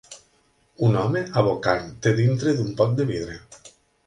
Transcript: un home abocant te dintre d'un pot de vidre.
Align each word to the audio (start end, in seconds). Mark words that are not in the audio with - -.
un 0.87 0.97
home 1.01 1.21
abocant 1.41 1.85
te 2.07 2.15
dintre 2.23 2.55
d'un 2.59 2.73
pot 2.81 2.97
de 3.03 3.07
vidre. 3.13 3.39